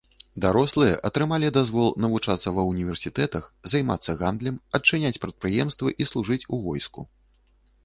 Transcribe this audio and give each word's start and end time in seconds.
Дарослыя 0.43 0.93
атрымалі 1.09 1.51
дазвол 1.57 1.89
навучацца 2.05 2.47
ва 2.55 2.65
ўніверсітэтах, 2.71 3.43
займацца 3.75 4.17
гандлем, 4.23 4.59
адчыняць 4.81 5.15
прадпрыемствы 5.29 5.97
і 6.03 6.11
служыць 6.15 6.43
у 6.57 6.63
войску. 6.67 7.01